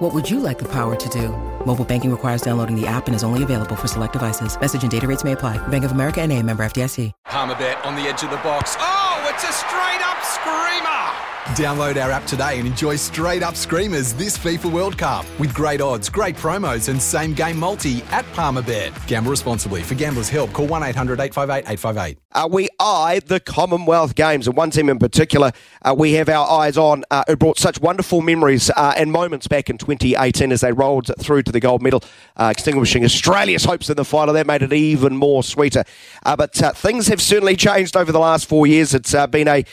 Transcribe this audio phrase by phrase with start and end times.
[0.00, 1.28] What would you like the power to do?
[1.66, 4.58] Mobile banking requires downloading the app and is only available for select devices.
[4.58, 5.58] Message and data rates may apply.
[5.68, 7.12] Bank of America and a member FDIC.
[7.26, 8.76] Palmerbet on the edge of the box.
[8.78, 11.29] Oh, it's a straight up screamer!
[11.48, 15.80] Download our app today and enjoy straight up screamers this FIFA World Cup with great
[15.80, 19.06] odds, great promos, and same game multi at Palmerbet.
[19.06, 19.82] Gamble responsibly.
[19.82, 22.18] For gamblers' help, call 1 800 858 858.
[22.32, 25.50] Uh, we eye the Commonwealth Games, and one team in particular
[25.82, 29.48] uh, we have our eyes on uh, who brought such wonderful memories uh, and moments
[29.48, 32.04] back in 2018 as they rolled through to the gold medal,
[32.36, 34.34] uh, extinguishing Australia's hopes in the final.
[34.34, 35.84] That made it even more sweeter.
[36.24, 38.94] Uh, but things have certainly changed over the last four years.
[38.94, 39.64] It's been a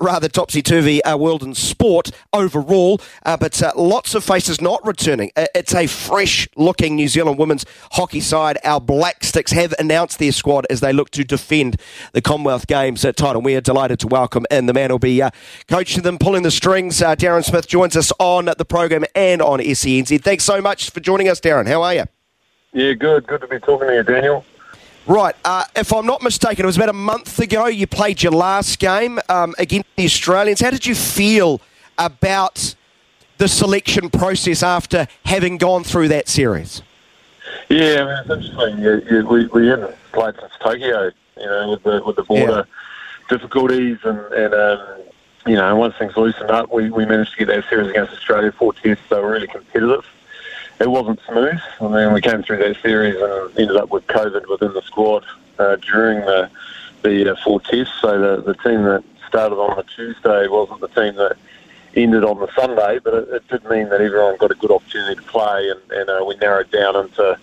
[0.00, 5.30] rather topsy turvy world in sport overall, but lots of faces not returning.
[5.36, 8.58] It's a fresh looking New Zealand women's hockey side.
[8.64, 11.80] Our Black Sticks have announced their squad as they look to defend
[12.12, 13.42] the Commonwealth Games uh, title.
[13.42, 15.30] We are delighted to welcome in the man who'll be uh,
[15.68, 17.00] coaching them, pulling the strings.
[17.00, 20.22] Uh, Darren Smith joins us on the program and on SENZ.
[20.22, 21.66] Thanks so much for joining us, Darren.
[21.66, 22.04] How are you?
[22.72, 23.26] Yeah, good.
[23.26, 24.44] Good to be talking to you, Daniel.
[25.08, 25.34] Right.
[25.42, 28.78] Uh, if I'm not mistaken, it was about a month ago you played your last
[28.78, 30.60] game um, against the Australians.
[30.60, 31.62] How did you feel
[31.96, 32.74] about
[33.38, 36.82] the selection process after having gone through that series?
[37.70, 38.78] Yeah, I mean, it's interesting.
[38.78, 42.66] Yeah, yeah, we, we haven't played since Tokyo you know, with the with the border
[42.66, 43.28] yeah.
[43.36, 44.98] difficulties and and um,
[45.46, 48.52] you know, once things loosened up, we, we managed to get that series against Australia
[48.52, 49.04] four tests.
[49.08, 50.04] They were really competitive.
[50.80, 51.60] It wasn't smooth.
[51.80, 55.24] I mean, we came through that series and ended up with COVID within the squad
[55.58, 56.50] uh, during the
[57.02, 57.94] the uh, four tests.
[58.00, 61.36] So the the team that started on the Tuesday wasn't the team that
[61.96, 65.16] ended on the Sunday, but it, it did mean that everyone got a good opportunity
[65.16, 67.38] to play, and, and uh, we narrowed down into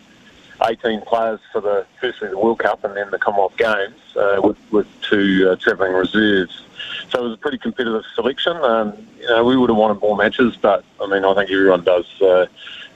[0.64, 4.58] 18 players for the firstly the World Cup and then the Commonwealth Games uh, with,
[4.72, 6.62] with two uh, travelling reserves.
[7.10, 8.56] So it was a pretty competitive selection.
[8.58, 11.84] Um, you know, we would have wanted more matches, but I mean, I think everyone
[11.84, 12.46] does uh,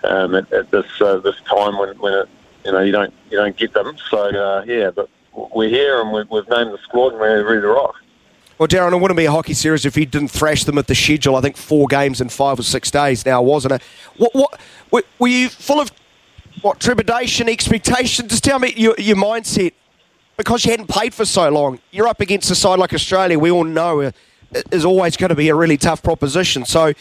[0.04, 2.30] um, at, at, this uh, this time when, when it,
[2.66, 3.96] you know you don't you don't get them.
[4.10, 7.62] So uh, yeah, but we're here and we've, we've named the squad and we're ready
[7.62, 7.96] to rock.
[8.58, 10.96] Well, Darren, it wouldn't be a hockey series if he didn't thrash them at the
[10.96, 11.38] schedule.
[11.38, 13.84] I think four games in five or six days now, wasn't it?
[14.18, 15.90] What, what were you full of
[16.62, 18.28] what trepidation, expectation?
[18.28, 19.72] Just tell me your, your mindset
[20.36, 21.80] because you hadn't played for so long.
[21.92, 23.40] You're up against a side like Australia.
[23.40, 24.12] We all know
[24.72, 26.66] is always going to be a really tough proposition.
[26.66, 26.94] So,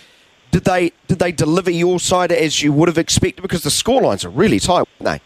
[0.50, 3.42] did they did they deliver your side as you would have expected?
[3.42, 5.20] Because the scorelines are really tight, weren't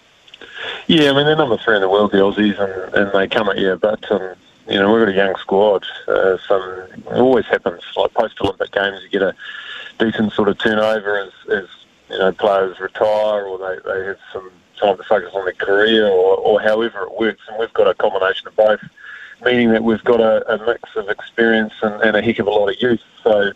[0.86, 0.94] they?
[0.94, 3.48] Yeah, I mean they're number three in the world, the Aussies, and, and they come
[3.48, 3.76] at you.
[3.76, 4.34] But um,
[4.68, 5.84] you know we've got a young squad.
[6.08, 6.62] Uh, some
[7.10, 9.00] it always happens like post Olympic games.
[9.02, 9.34] You get a
[9.98, 11.68] decent sort of turnover as, as
[12.10, 14.50] you know, players retire or they, they have some
[14.80, 17.40] time to focus on their career or, or however it works.
[17.48, 18.80] And we've got a combination of both,
[19.44, 22.50] meaning that we've got a, a mix of experience and, and, a heck of a
[22.50, 23.00] lot of youth.
[23.22, 23.52] So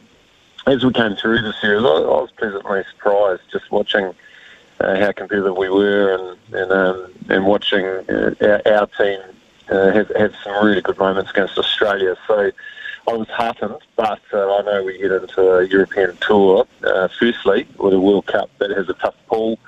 [0.66, 4.14] as we came through the series, I, I was pleasantly surprised just watching
[4.80, 9.20] uh, how competitive we were and and, um, and watching uh, our, our, team
[9.70, 12.16] uh, have, have some really good moments against Australia.
[12.26, 12.50] So
[13.08, 17.66] I was heartened, but uh, I know we get into a European tour, uh, firstly,
[17.78, 19.58] with a World Cup that has a tough pool,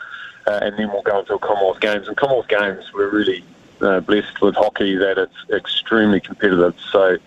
[0.46, 2.08] uh, and then we'll go into a Commonwealth Games.
[2.08, 3.44] And Commonwealth Games, we're really
[3.78, 6.74] blessed with hockey that it's extremely competitive.
[6.90, 7.18] So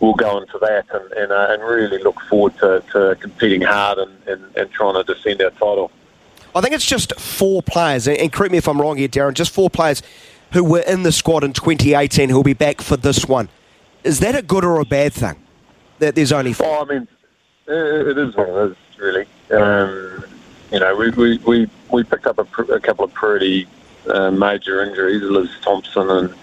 [0.00, 3.62] we'll go on into that and, and, uh, and really look forward to, to competing
[3.62, 5.90] hard and, and, and trying to defend our title.
[6.54, 9.52] I think it's just four players, and correct me if I'm wrong here, Darren, just
[9.52, 10.02] four players
[10.52, 13.48] who were in the squad in 2018 who will be back for this one.
[14.04, 15.44] Is that a good or a bad thing?
[15.98, 16.66] that there's only four?
[16.66, 17.08] Oh, I mean,
[17.66, 19.26] it is one of those, really.
[19.50, 20.24] Um,
[20.72, 23.66] you know, we, we, we, we picked up a, pr- a couple of pretty
[24.08, 25.22] uh, major injuries.
[25.22, 26.34] Liz Thompson and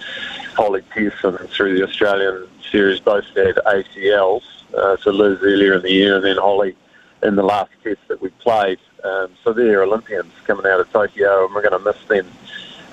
[0.61, 4.43] Holly Pearson through the Australian series both had ACLs.
[4.77, 6.75] Uh, so Liz earlier in the year and then Holly
[7.23, 8.77] in the last test that we played.
[9.03, 12.27] Um, so they're Olympians coming out of Tokyo and we're going to miss them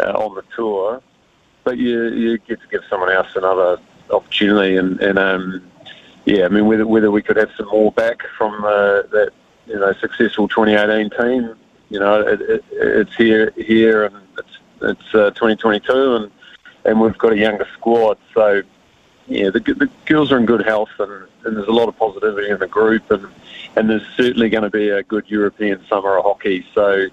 [0.03, 1.03] uh, on the tour.
[1.65, 3.79] But you, you get to give someone else another
[4.11, 5.71] opportunity and, and um,
[6.25, 9.33] yeah, I mean whether whether we could have some more back from uh, that
[9.67, 11.55] you know successful 2018 team,
[11.91, 16.33] you know, it, it, it's here here and it's it's uh, 2022 and
[16.85, 18.63] and we've got a younger squad, so
[19.27, 21.13] yeah, the, the girls are in good health and,
[21.45, 23.27] and there's a lot of positivity in the group and
[23.77, 26.67] and there's certainly going to be a good European summer of hockey.
[26.75, 27.07] So,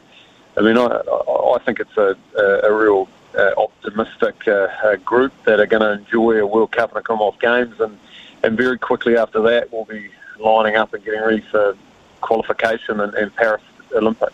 [0.58, 3.08] I mean, I I think it's a a, a real
[3.38, 7.04] uh, optimistic uh, uh, group that are going to enjoy a World Cup and a
[7.04, 7.98] Commonwealth Games, and
[8.44, 10.10] and very quickly after that we'll be
[10.40, 11.76] lining up and getting ready for
[12.22, 13.62] qualification and, and Paris
[13.94, 14.34] Olympics.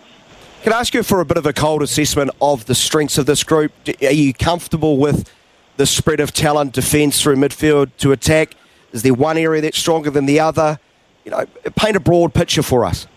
[0.64, 3.26] Can I ask you for a bit of a cold assessment of the strengths of
[3.26, 3.72] this group?
[4.04, 5.28] Are you comfortable with
[5.78, 8.54] the spread of talent, defence through midfield to attack?
[8.92, 10.80] Is there one area that's stronger than the other?
[11.26, 13.08] You know, paint a broad picture for us.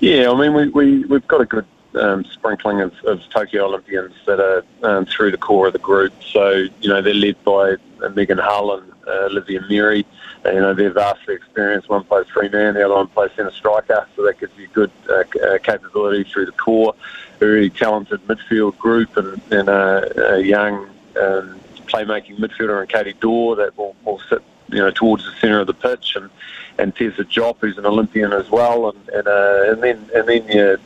[0.00, 1.64] Yeah, I mean, we, we, we've got a good
[1.94, 6.12] um, sprinkling of, of, Tokyo Olympians that are um, through the core of the group.
[6.22, 7.76] So, you know, they're led by
[8.14, 10.04] Megan Hull and uh, Olivia Merry.
[10.44, 11.88] Uh, you know, they're vastly experienced.
[11.88, 14.90] One plays three man, the other one plays centre striker, so that gives you good
[15.08, 16.94] uh, uh, capability through the core.
[17.40, 20.86] A really talented midfield group and, and a, a young
[21.20, 25.60] um, playmaking midfielder in Katie Doar that will, will sit, you know, towards the centre
[25.60, 26.30] of the pitch and
[26.78, 30.48] and Tessa Jopp, who's an Olympian as well, and and, uh, and then and then
[30.48, 30.78] you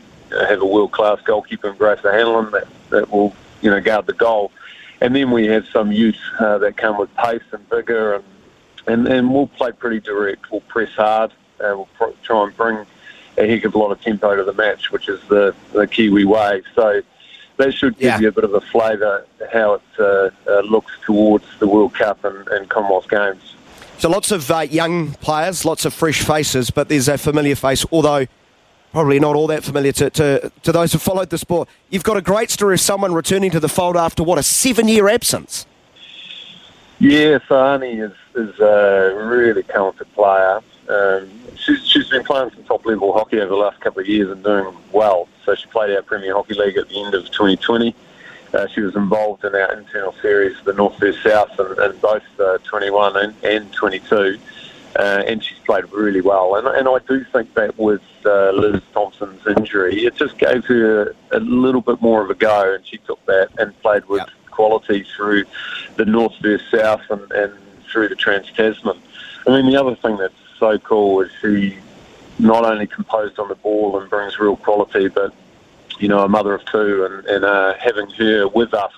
[0.48, 4.12] have a world class goalkeeper in Grace Hanlon that, that will you know guard the
[4.12, 4.50] goal,
[5.00, 8.24] and then we have some youth uh, that come with pace and vigour and
[8.86, 10.50] and, and we'll play pretty direct.
[10.50, 11.32] We'll press hard.
[11.60, 12.86] Uh, we'll pr- try and bring
[13.38, 16.24] a heck of a lot of tempo to the match, which is the, the Kiwi
[16.24, 16.62] way.
[16.74, 17.02] So
[17.56, 18.18] that should give yeah.
[18.20, 22.24] you a bit of a flavour how it uh, uh, looks towards the World Cup
[22.24, 23.54] and, and Commonwealth Games.
[23.98, 27.86] So lots of uh, young players, lots of fresh faces, but there's a familiar face,
[27.92, 28.26] although
[28.92, 31.68] probably not all that familiar to, to, to those who followed the sport.
[31.90, 35.08] You've got a great story of someone returning to the fold after, what, a seven-year
[35.08, 35.66] absence?
[37.00, 40.60] Yeah, so is, is a really talented player.
[40.88, 44.30] Um, she's, she's been playing some top level hockey over the last couple of years
[44.30, 45.28] and doing well.
[45.44, 47.94] So she played our Premier Hockey League at the end of 2020.
[48.52, 52.22] Uh, she was involved in our internal series, the North vs South, and, and both
[52.38, 54.38] uh, 21 and, and 22.
[54.96, 56.54] Uh, and she's played really well.
[56.54, 61.16] And, and I do think that with uh, Liz Thompson's injury, it just gave her
[61.32, 64.22] a, little bit more of a go, and she took that and played with
[64.52, 65.44] quality through
[65.96, 67.63] the North vs South and, and
[67.94, 69.00] through the Trans Tasman.
[69.46, 71.78] I mean, the other thing that's so cool is she
[72.40, 75.32] not only composed on the ball and brings real quality, but
[76.00, 78.92] you know, a mother of two, and, and uh, having her with us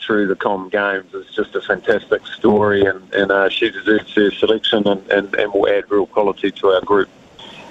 [0.00, 4.30] through the Com Games is just a fantastic story, and, and uh, she deserves her
[4.30, 7.10] selection and, and, and will add real quality to our group.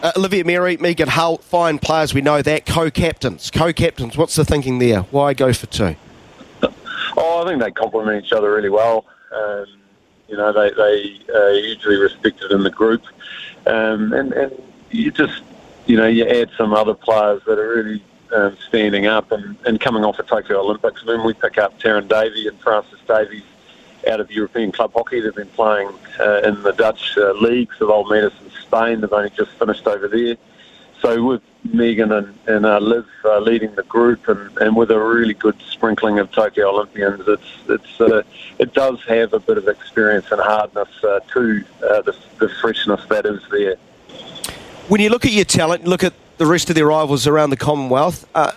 [0.04, 2.68] Uh, Olivia Merry, Megan Hull, fine players, we know that.
[2.68, 5.02] Co captains, co captains, what's the thinking there?
[5.10, 5.96] Why go for two?
[7.18, 9.06] Oh, I think they complement each other really well.
[9.36, 9.66] Um,
[10.30, 13.04] you know, they, they are hugely respected in the group.
[13.66, 15.42] Um, and, and you just,
[15.86, 18.04] you know, you add some other players that are really
[18.34, 21.02] um, standing up and, and coming off the Tokyo Olympics.
[21.04, 23.44] I mean, we pick up Taryn Davey and Frances Davies
[24.10, 25.20] out of European club hockey.
[25.20, 25.90] They've been playing
[26.20, 29.02] uh, in the Dutch uh, leagues of Old Metis in Spain.
[29.02, 30.38] They've only just finished over there.
[31.02, 35.00] So with Megan and, and uh, Liv uh, leading the group, and, and with a
[35.00, 38.24] really good sprinkling of Tokyo Olympians, it's it's uh,
[38.60, 43.02] it does have a bit of experience and hardness uh, to uh, the, the freshness
[43.10, 43.78] that is there.
[44.90, 47.58] When you look at your talent, look at the rest of their rivals around the
[47.58, 48.28] Commonwealth.
[48.36, 48.52] Uh,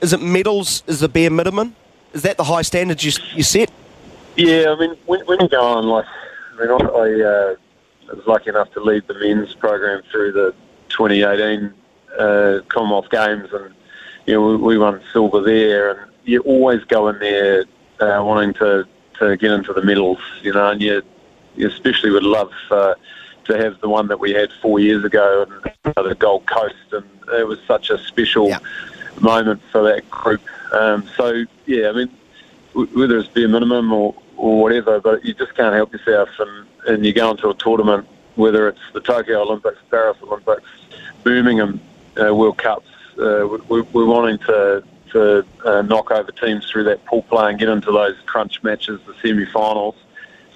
[0.00, 0.82] is it medals?
[0.86, 1.74] Is the bare minimum?
[2.12, 3.70] Is that the high standards you, you set?
[4.36, 6.04] Yeah, I mean, when, when you go on, like,
[6.52, 7.56] I mean, I,
[8.10, 10.54] I was lucky enough to lead the men's program through the
[10.88, 11.72] 2018
[12.18, 13.74] uh, Commonwealth Games, and
[14.26, 15.90] you know we, we, won silver there.
[15.90, 17.64] And you always go in there
[18.00, 18.86] uh, wanting to,
[19.18, 21.02] to get into the medals, you know, and you,
[21.56, 22.94] you especially would love uh,
[23.44, 27.04] to have the one that we had four years ago and the Gold Coast, and
[27.32, 28.58] it was such a special yeah.
[29.20, 30.42] moment for that group.
[30.72, 32.10] Um, so yeah, I mean,
[32.72, 37.06] whether it's bare minimum or, or whatever, but you just can't help yourself, and, and
[37.06, 40.68] you go into a tournament, whether it's the Tokyo Olympics, Paris Olympics,
[41.22, 41.80] Birmingham
[42.20, 42.88] uh, World Cups.
[43.18, 44.82] Uh, we, we're wanting to
[45.12, 49.00] to uh, knock over teams through that pool play and get into those crunch matches,
[49.06, 49.94] the semi-finals,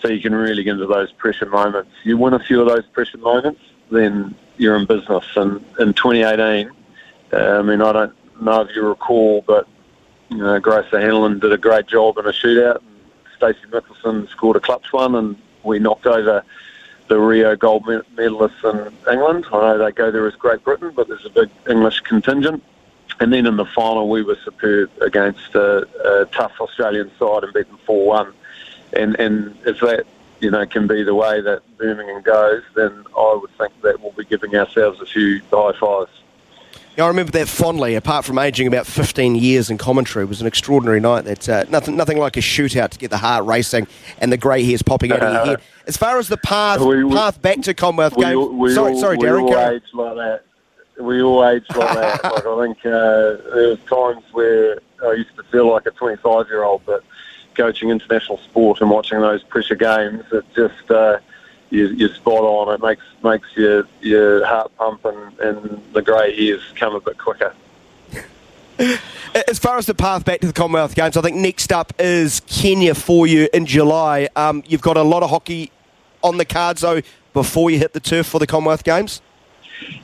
[0.00, 1.90] so you can really get into those pressure moments.
[2.02, 5.24] You win a few of those pressure moments, then you're in business.
[5.36, 6.70] And in 2018,
[7.32, 9.68] uh, I mean, I don't know if you recall, but
[10.30, 12.82] you know, Grace Hanlon did a great job in a shootout,
[13.36, 16.44] Stacey Michelsen scored a clutch one, and we knocked over
[17.10, 19.44] the Rio gold medalists in England.
[19.52, 22.62] I know they go there as Great Britain, but there's a big English contingent.
[23.18, 25.88] And then in the final, we were superb against a,
[26.22, 28.32] a tough Australian side and beat them 4 1.
[28.92, 30.06] And, and if that
[30.40, 34.12] you know, can be the way that Birmingham goes, then I would think that we'll
[34.12, 36.19] be giving ourselves a few high fives.
[37.00, 37.94] Yeah, I remember that fondly.
[37.94, 41.24] Apart from aging about 15 years in commentary, it was an extraordinary night.
[41.24, 43.86] That uh, nothing, nothing like a shootout to get the heart racing
[44.18, 45.62] and the grey hairs popping out of your head.
[45.86, 48.98] As far as the path we, we, path back to Commonwealth we, Games, we, sorry,
[48.98, 49.48] sorry, we Darren.
[49.48, 50.44] We all age like that.
[51.02, 52.22] We all age like that.
[52.32, 56.48] Like I think uh, there was times where I used to feel like a 25
[56.48, 57.02] year old, but
[57.54, 61.18] coaching international sport and watching those pressure games, it just uh,
[61.70, 62.74] you, you're spot on.
[62.74, 67.18] It makes makes your your heart pump and, and the grey hairs come a bit
[67.18, 67.54] quicker.
[69.48, 72.40] As far as the path back to the Commonwealth Games, I think next up is
[72.46, 74.28] Kenya for you in July.
[74.36, 75.70] Um, you've got a lot of hockey
[76.22, 79.22] on the cards though before you hit the turf for the Commonwealth Games.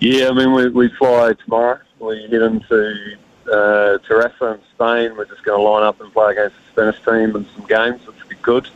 [0.01, 1.81] Yeah, I mean we, we fly tomorrow.
[1.99, 3.17] We head into
[3.51, 5.17] uh, Terrassa in Spain.
[5.17, 8.07] We're just going to line up and play against the Spanish team in some games,
[8.07, 8.69] which will be good.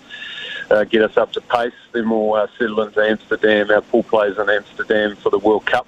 [0.70, 1.72] Uh, get us up to pace.
[1.92, 3.70] Then we'll uh, settle into Amsterdam.
[3.70, 5.86] Our pool plays in Amsterdam for the World Cup.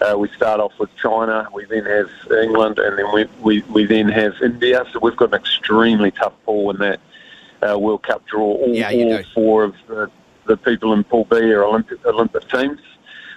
[0.00, 2.10] Uh, we start off with China, we then have
[2.42, 4.84] England, and then we, we, we then have India.
[4.92, 7.00] So we've got an extremely tough pool in that
[7.62, 8.54] uh, World Cup draw.
[8.54, 10.10] All, Yeah, all four of the,
[10.46, 12.80] the people in Pool B are Olympic, Olympic teams.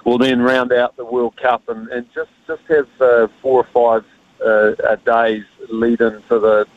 [0.03, 3.67] We'll then round out the World Cup and, and just, just have uh, four or
[3.74, 4.06] five
[4.44, 6.67] uh, days lead into the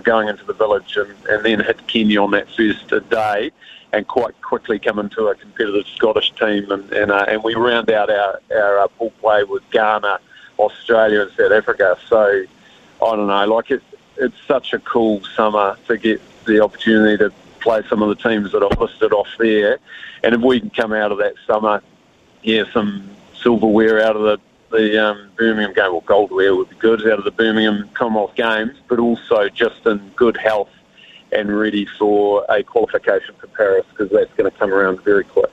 [0.00, 3.50] going into the village and, and then hit Kenya on that first day
[3.92, 7.90] and quite quickly come into a competitive Scottish team and and, uh, and we round
[7.90, 10.20] out our our uh, pool play with Ghana,
[10.58, 11.96] Australia, and South Africa.
[12.06, 12.44] So
[13.02, 13.82] I don't know, like it,
[14.16, 18.52] it's such a cool summer to get the opportunity to play some of the teams
[18.52, 19.78] that I've listed off there,
[20.22, 21.82] and if we can come out of that summer,
[22.42, 23.08] yeah, some
[23.42, 24.38] silverware out of the
[24.70, 28.76] the um, Birmingham game, or goldware would be good out of the Birmingham Commonwealth Games,
[28.88, 30.70] but also just in good health
[31.32, 35.52] and ready for a qualification for Paris because that's going to come around very quick.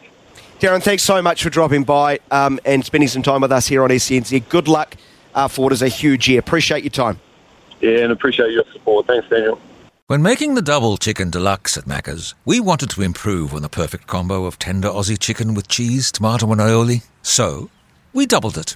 [0.60, 3.84] Darren, thanks so much for dropping by um, and spending some time with us here
[3.84, 4.48] on SENZ.
[4.48, 4.96] Good luck
[5.34, 6.40] uh, for what is a huge year.
[6.40, 7.20] Appreciate your time.
[7.82, 9.06] Yeah, and appreciate your support.
[9.08, 9.60] Thanks, Daniel.
[10.08, 14.08] When making the double chicken deluxe at Macca's, we wanted to improve on the perfect
[14.08, 17.04] combo of tender Aussie chicken with cheese, tomato, and aioli.
[17.22, 17.70] So,
[18.14, 18.76] we doubled it.